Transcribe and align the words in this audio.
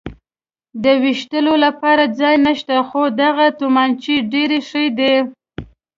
د 0.83 0.85
وېشتلو 1.03 1.53
لپاره 1.65 2.03
ځای 2.19 2.35
نشته، 2.47 2.75
خو 2.89 3.01
دغه 3.21 3.45
تومانچې 3.59 4.15
ډېرې 4.31 4.59
ښې 4.69 4.85
دي. 4.99 5.15